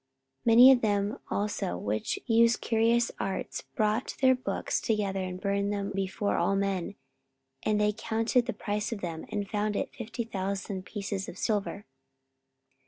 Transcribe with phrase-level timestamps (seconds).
[0.47, 5.71] 44:019:019 Many of them also which used curious arts brought their books together, and burned
[5.71, 6.95] them before all men:
[7.61, 11.85] and they counted the price of them, and found it fifty thousand pieces of silver.